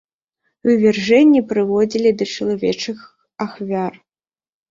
[0.67, 2.97] Вывяржэнні прыводзілі да чалавечых
[3.45, 3.93] ахвяр.